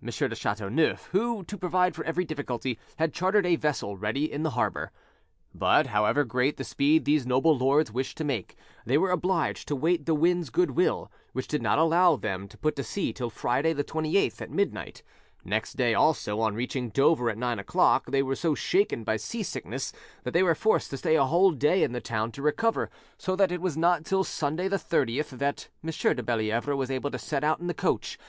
de 0.00 0.12
Chateauneuf, 0.12 1.06
who, 1.06 1.42
to 1.42 1.58
provide 1.58 1.96
for 1.96 2.04
every 2.04 2.24
difficulty, 2.24 2.78
had 2.98 3.12
chartered 3.12 3.44
a 3.44 3.56
vessel 3.56 3.96
ready 3.96 4.30
in 4.30 4.44
the 4.44 4.50
harbour. 4.50 4.92
But 5.52 5.88
however 5.88 6.22
great 6.22 6.56
the 6.56 6.62
speed 6.62 7.04
these 7.04 7.26
noble 7.26 7.58
lords 7.58 7.90
wished 7.90 8.16
to 8.18 8.24
make, 8.24 8.54
they 8.86 8.96
were 8.96 9.10
obliged 9.10 9.66
to 9.66 9.74
await 9.74 10.06
the 10.06 10.14
wind's 10.14 10.50
good 10.50 10.70
will, 10.70 11.10
which 11.32 11.48
did 11.48 11.62
not 11.62 11.80
allow 11.80 12.14
them 12.14 12.46
to 12.46 12.56
put 12.56 12.76
to 12.76 12.84
sea 12.84 13.12
till 13.12 13.28
Friday 13.28 13.74
28th 13.74 14.40
at 14.40 14.52
midnight; 14.52 15.02
next 15.44 15.72
day 15.72 15.94
also, 15.94 16.38
on 16.38 16.54
reaching 16.54 16.88
Dover 16.90 17.28
at 17.28 17.36
nine 17.36 17.58
o'clock, 17.58 18.06
they 18.12 18.22
were 18.22 18.36
so 18.36 18.54
shaken 18.54 19.02
by 19.02 19.16
sea 19.16 19.42
sickness 19.42 19.92
that 20.22 20.30
they 20.30 20.44
were 20.44 20.54
forced 20.54 20.90
to 20.90 20.96
stay 20.96 21.16
a 21.16 21.24
whole 21.26 21.50
day 21.50 21.82
in 21.82 21.90
the 21.90 22.00
town 22.00 22.30
to 22.30 22.40
recover, 22.40 22.88
so 23.18 23.34
that 23.34 23.50
it 23.50 23.60
was 23.60 23.76
not 23.76 24.04
till 24.04 24.22
Sunday 24.22 24.68
30th 24.68 25.30
that 25.38 25.66
M. 25.82 25.90
de 25.90 26.22
Bellievre 26.22 26.76
was 26.76 26.88
able 26.88 27.10
to 27.10 27.18
set 27.18 27.42
out 27.42 27.58
in 27.58 27.66
the 27.66 27.74
coach 27.74 28.16
that 28.16 28.22
M. 28.24 28.26